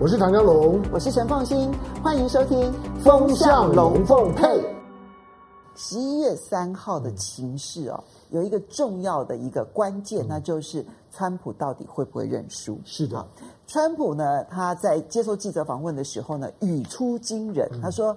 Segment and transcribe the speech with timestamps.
[0.00, 1.72] 我是唐江龙，我是陈凤欣，
[2.04, 4.46] 欢迎收听《风向龙凤配》。
[5.74, 12.78] 十一月三号的情势哦，有一个重要的一个关键，那就是川普到底会不会认输？
[12.84, 13.26] 是的，
[13.66, 18.16] 川普呢，他在接受记者访问的时候呢，语出惊人，他说。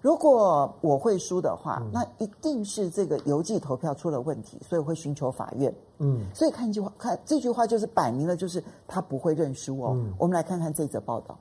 [0.00, 5.74] 如果我会输的话，嗯、那一定是这个邮寄投票出了问题，所以我会寻求法院。
[5.98, 9.92] 嗯，所以看句话，看这句话就是摆明了，就是他不会认输哦。
[9.96, 11.38] 嗯、我们来看看这则报道。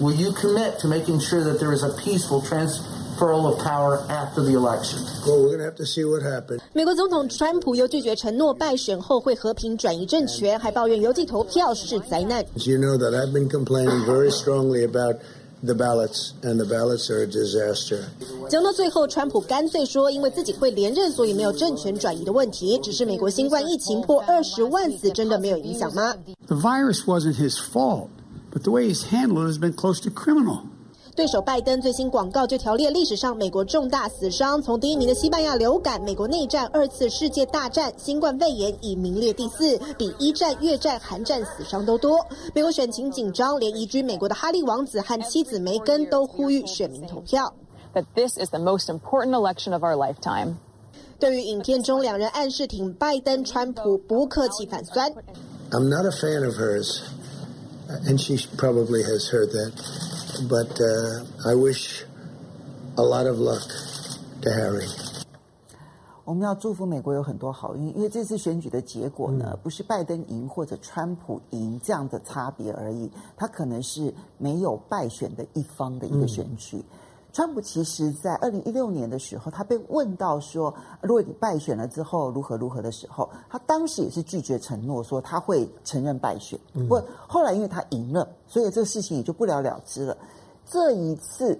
[0.00, 4.42] Will you commit to making sure that there is a peaceful transferal of power after
[4.42, 4.98] the election?
[5.24, 6.60] Well, we're going to have to see what happens.
[6.72, 12.44] 美国总统川普又拒绝承诺败选后会和平转移政权，还抱怨邮寄投票是灾难。
[12.56, 15.16] You know that I've been complaining very strongly about.
[15.65, 17.99] The ballots and the ballots are a disaster.
[18.49, 22.77] 讲到最后，川普干脆说，因为自己会连任，所以没有政权转移的问题。
[22.83, 26.13] 只是美国新冠疫情破二十万死，真的没有影响吗？
[26.47, 28.09] The virus wasn't his fault,
[28.51, 30.63] but the way he's handled has been close to criminal.
[31.18, 42.24] 对手拜登最新广告就条列历史上美国重大死伤，从第一名的西班牙流感、美国内战、二次世界大战、新冠肺炎已名列第四，比一战、越战、韩战死伤都多。
[42.54, 47.52] 美国选情紧张，连移居美国的哈利王子和妻子梅根都呼吁选民投票。
[47.94, 50.54] That this is the most important election of our lifetime.
[51.18, 55.12] 对于影片中两人暗示挺拜登，川普不客气反酸。
[55.72, 57.00] I'm not a fan of hers,
[58.06, 59.72] and she probably has heard that.
[60.46, 60.80] But
[61.44, 62.04] I wish
[62.96, 63.68] a lot of luck
[64.42, 64.88] to Harry.
[66.24, 76.76] 我们要祝福美国有很多好运，因为这次选举的结果呢，嗯、不是拜登赢或者川普赢这样的差别而已，它可能是没有败选的一方的一个选举。
[76.76, 76.84] 嗯
[77.38, 86.58] 川普其实，在二零一六年的时候，他被问到说，如果你败选了之后如何如何的时候，他当时也是拒绝承诺说他会承认败选。
[86.72, 90.18] 不过后来因为他赢了，所以这个事情也就不了了之了。
[90.66, 91.56] 这一次，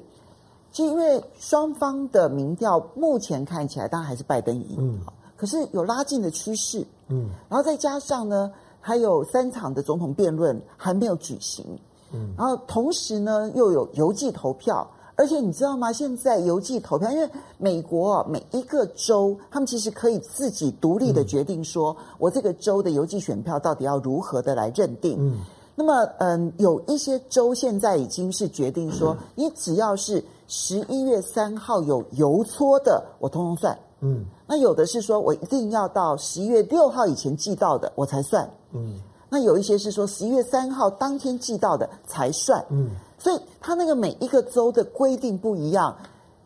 [0.73, 4.99] 就因为双方的民调目前看起来当然还是拜登赢，嗯，
[5.37, 8.51] 可是有拉近的趋势，嗯，然后再加上呢，
[8.81, 11.65] 还有三场的总统辩论还没有举行，
[12.13, 14.85] 嗯，然后同时呢又有邮寄投票。
[15.19, 15.93] 而且你知道吗？
[15.93, 25.17] 现在邮寄投票，因为美国每一个州，他们其实可以自己独立的决定说，我这个州的邮寄选票到底要如何的来认定。
[25.19, 25.41] 嗯，
[25.75, 33.77] 那么，嗯，有一些州现在已经是决定说，你只要是十一月三号有邮戳的，我通通算。
[34.01, 38.49] 嗯，那有的是说我一定要到十一月六号以前寄到的，我才算。
[38.73, 42.65] 嗯，那有一些是说十一月三号当天寄到的才算。
[42.69, 42.91] 嗯。
[43.19, 45.97] 所以他那个每一个州的规定不一样，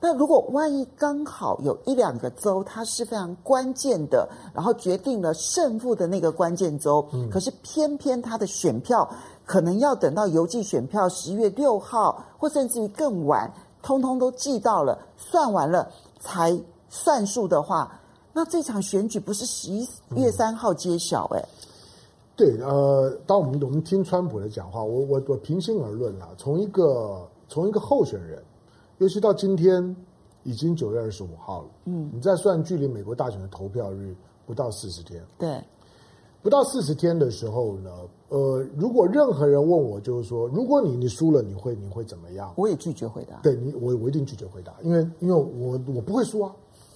[0.00, 9.08] 那如果万一刚好有一两个州，它是非常关键的，然后决定了胜负的那个关键州，嗯，可是偏偏他的选票
[9.44, 13.52] 可能要等到邮寄选票十一月六号，或甚至于更晚，
[13.82, 16.58] 通通都寄到了，算完了才
[16.88, 18.00] 算数的话，
[18.32, 21.38] 那这场选举不是十一月三号揭晓，欸？
[21.38, 21.48] 哎。
[22.42, 28.42] 对，呃，当我们我们听川普的讲话，我我我平心而论啊，从一个从一个候选人，
[28.98, 29.94] 尤其到今天
[30.42, 34.12] 已经九月二十五号了，嗯，你再算距离美国大选的投票日
[34.44, 35.62] 不到四十天，对，
[36.42, 37.90] 不到四十天的时候呢，
[38.30, 42.52] 呃，如果任何人问我，就是说，如果你你输了，你会你会怎么样？
[42.56, 43.36] 我也拒绝回答。
[43.40, 46.52] 对你，我我一定拒绝回答，因为因为我我不会输啊。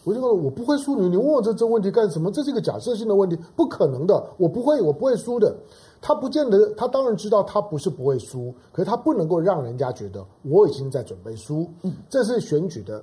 [0.06, 2.30] 我就说我不会输你，你问我这这问题干什么？
[2.30, 5.52] 这是一个假设性的问题，不可能的，我不会，我不会输的。
[6.00, 11.68] 他不见得，他当然知道他不是不会输，可是他不能够让人家觉得我已经在准备输。
[11.82, 13.02] 嗯，这是选举的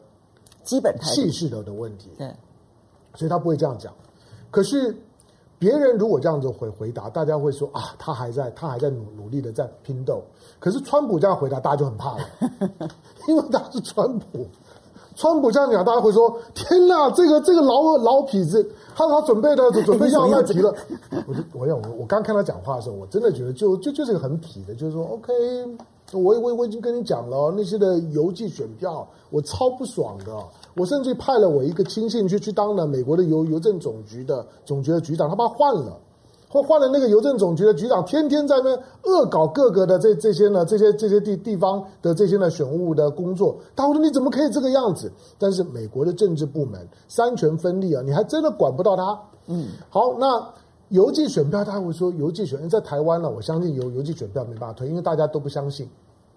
[0.64, 2.10] 基本气势的的问题。
[2.18, 2.34] 对，
[3.16, 3.94] 所以他不会这样讲。
[4.50, 4.96] 可是
[5.60, 10.24] 别人如果这样子回回答，大家会说啊，他还在，他还在努努力的在拼斗。
[10.58, 12.24] 可是川普这样回答，大家就很怕了，
[13.28, 14.48] 因为他是川普。
[15.16, 20.74] 川普这样讲，大家会说：“天哪，这个这个老老痞子，他他准备的准备要卖皮了。
[21.28, 25.34] ”我就我要我我刚看他讲话的时候，我真的觉得就就就是个很痞的，就是说，OK，
[26.14, 30.32] 我我我已经跟你讲了，那些的邮寄选票我超不爽的，
[30.76, 35.98] 我甚至派了我一个亲信去去当了美国的邮邮政总局的总局的局长，他把他换了。
[36.54, 38.70] 或换了那个邮政总局的局长，天天在那
[39.10, 43.58] 恶搞各个的这这些呢，这些这些地地方的这些呢选务的工作。
[43.76, 49.20] 他说：“你怎么可以这个样子？”但是美国的政治部门三权分立啊，你还真的管不到他。
[49.48, 50.48] 嗯，好，那
[50.90, 55.90] 邮寄选票，他会说邮寄选票在台湾呢，我相信邮邮寄选票没办法推，因为大家都不相信。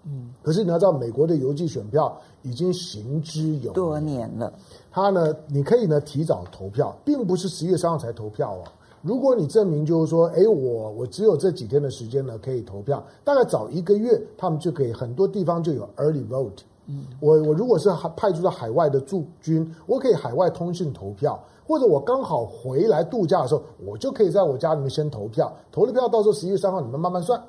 [0.03, 4.51] 嗯，可是你要知道，美国的邮寄选票已经行之有多年了。
[4.89, 8.63] 他呢，你可以呢提早投票，并不是十月三号才投票哦。
[9.01, 16.59] 如果你证明就是说，哎，我我只有这几天的时间呢可以投票，大概早一个月，他们就可以很多地方就有 early vote。
[16.87, 27.41] 嗯，我我如果是派驻到海外的驻军，我可以海外通讯投票，或者我刚好回来度假的时候，我就可以在我家里面先投票，投了票到时候十一月三号你们慢慢算。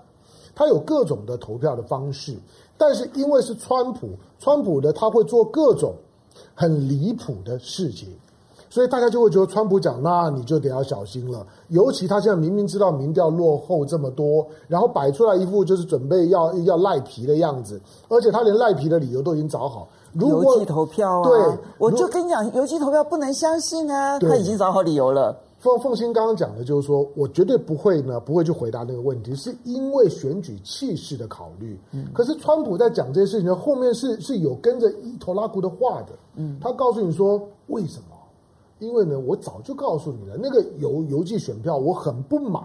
[0.54, 2.36] 他有各种的投票的方式，
[2.76, 4.08] 但是因为是川普，
[4.40, 5.94] 川普的他会做各种
[6.52, 8.08] 很离谱的事情。
[8.70, 11.46] 所以大家就会觉得川普讲，那你就得要小心了。
[11.68, 19.88] 尤其他现在明明知道民调落后这么多，然后摆出来一副就是准备要要赖皮的样子，而且他连赖皮的理由都已经找好。
[20.12, 25.36] 如果邮寄投票啊，对，我就跟你讲，邮寄投票不能相信啊，他已经找好理由了。
[25.60, 31.78] 凤凤馨刚刚讲的就是说，我绝对不会呢，不会去回答那个问题，是因为选举气势的考虑。
[31.92, 36.12] 嗯，可是川普在讲这些事情的后面是是有跟着伊托拉古的话的。
[36.36, 38.16] 嗯，他告诉你说为什么？
[38.78, 42.62] 因为呢，我早就告诉你了，那个邮邮寄选票我很不满，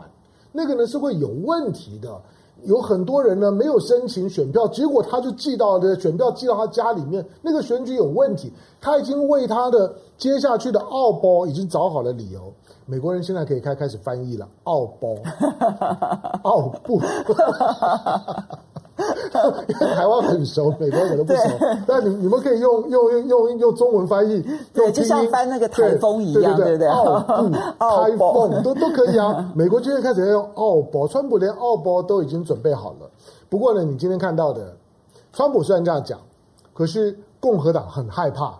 [0.52, 2.22] 那个呢是会有问题的。
[2.66, 8.54] 有很多人呢没有申请选票，结果他就寄到的选票寄到他家里面，那个选举有问题。
[8.80, 12.54] 他已经为他的接下去的奥包已经找好了理由。
[12.86, 15.16] 美国人现在可以开开始翻译了，奥包，
[16.44, 17.02] 奥布。
[19.96, 21.42] 台湾很熟，美国可能不熟，
[21.88, 29.52] 但你你们可以用用用用用中文翻译，对，就像翻那个台风一样，对对对， 奥布、台风都都可以啊。
[29.58, 33.10] 美国今天开始要用奥博，川普连奥博都已经准备好了。
[33.50, 34.76] 不过呢，你今天看到的，
[35.32, 36.20] 川普虽然这样讲，
[36.74, 38.54] 可是共和党很害怕。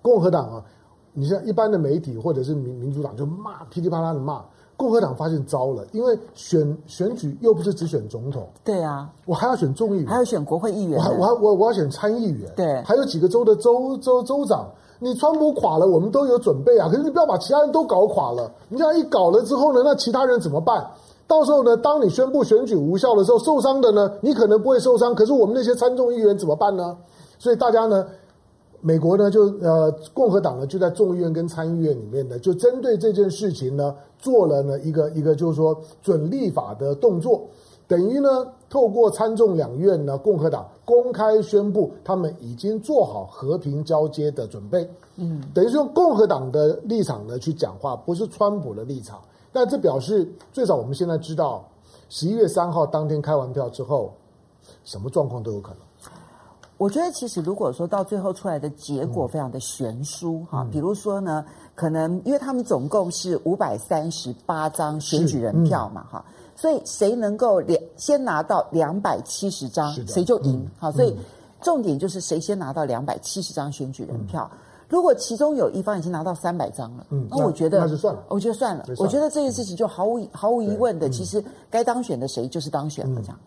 [0.00, 0.64] 共和党啊，
[1.12, 4.42] 你像一般的媒体或者是民民主党就骂，噼里啪啦的骂。
[4.76, 14.68] 共和党发现糟了，因为选选举又不是只选总统，对啊，我还要选众议员，还要选国会议员，我还我还我我要选参议员，对，还有几个州的州州州长。
[14.98, 18.50] 你川普垮了，我们都有准备啊，可是你不要把其他人都搞垮了。
[18.68, 20.86] 你这样一搞了之后呢，那其他人怎么办？
[21.26, 26.96] 到时候呢，当你宣布选举无效的时候，受伤的呢，你可能不会受伤，可是我们那些参众议员怎么办呢？
[27.38, 28.06] 所以大家呢。
[28.80, 37.46] 美国呢，就呃，共和党呢，就在众议院跟参议院里面呢，就针对这件事情呢，做了呢一个一个就是说准立法的动作，
[37.88, 38.28] 等于呢，
[38.68, 49.20] 透过参众两院呢，共和党公开宣布他们已经做好和平交接的准备，嗯，等于是用共和党的立场呢去讲话，不是川普的立场，
[49.52, 51.66] 但这表示最少我们现在知道，
[52.08, 54.12] 十一月三号当天开完票之后，
[54.84, 55.78] 什么状况都有可能。
[56.78, 61.42] 我觉得其实如果说到最后出来的结果非常的悬殊哈，嗯、比如说呢，
[61.74, 70.90] 可能因为他们总共是五百三十八张选举人票嘛哈，嗯、所以谁能够两先拿到两百七十张，谁就赢哈。
[70.90, 71.16] 嗯、所以
[71.62, 74.46] 重点就是谁先拿到两百七十张选举人票。
[74.52, 74.58] 嗯、
[74.90, 83.38] 如果其中有一方已经拿到三百张了，嗯，那我觉得那就算了，我觉得算了，算了我觉得这件事情就毫无毫无疑问的，其实该当选的谁就是当选了这样。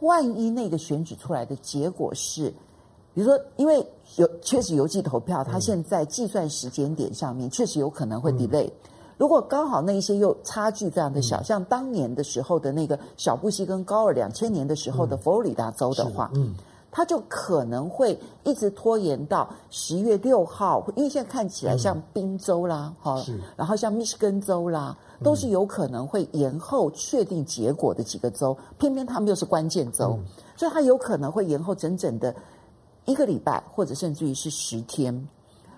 [0.00, 2.52] 万一那个选举出来的结果是，
[3.14, 3.86] 比如说，因为
[4.16, 8.70] 有确实邮寄投票，它现在计算时间点上面确实有可能会 delay。
[9.16, 16.52] 如果刚好那一些又差距非常的小，像当年的时候的那个小布希跟高尔两千年的时候的佛罗里达州的话，嗯，
[16.96, 23.20] 它就可能会一直拖延到十一月六号，因为现在看起来像宾州啦，哈，
[23.56, 24.96] 然后像密西根州啦。
[25.22, 30.24] 都是有可能会延后确定结果的几个州，偏偏他们又是关键州，嗯、
[30.54, 32.34] 所以它有可能会延后整整的
[33.06, 35.28] 一个礼拜，或者甚至于是十天，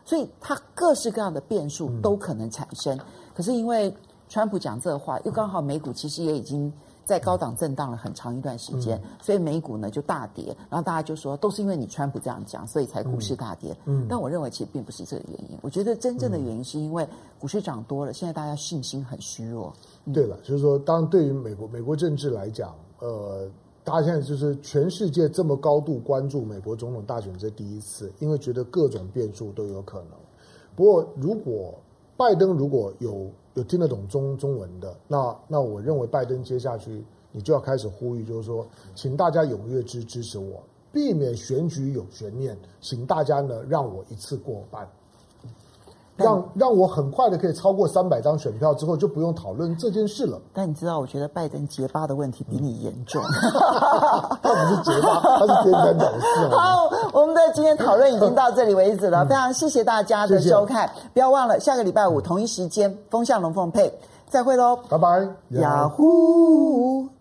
[0.05, 2.97] 所以它各式各样的变数都可能产生。
[2.97, 3.01] 嗯、
[3.35, 3.95] 可是因为
[4.29, 6.73] 川普讲这话，又刚好美股其实也已经。
[7.07, 13.75] 在高档震荡了很长一段时间，嗯、所以美股呢就大跌，然后大家就说都是因为你川普这样讲，所以才股市大跌。
[13.85, 17.09] 嗯，但我认为其实并不是这个原因，我觉得真正的原因是因为
[17.39, 19.73] 股市涨多了，现在大家信心很虚弱。
[20.05, 23.49] 嗯、对了，就是说，当对于美国美国政治来讲，呃，
[23.85, 30.09] 大家现在就是全世界这么高度关注美国总统大选，这第一次，因为觉得各种变数都有可能。
[30.75, 31.73] 不过，如果
[32.17, 44.87] 拜登如果有有听得懂中中文的，那那我认为拜登接下去你就要开始呼吁，就是说，请大家踊跃支支持我，避免选举有悬念，请大家呢让我一次过半。
[46.17, 50.41] 让让我很快的可以超过三百张选票之后，就不用讨论这件事了。
[50.53, 53.23] 但你知道，我觉得拜登结巴的问题比你严重。
[54.43, 56.49] 他不是结巴，他是颠三倒四。
[56.49, 60.89] 好，我们的今天讨论已经到这里为止了，嗯、非常谢谢大家的收看。
[60.89, 63.93] 谢谢不要忘了，下个礼拜五同一时间，风向龙凤配，
[64.29, 67.16] 再会喽，拜拜，雅虎。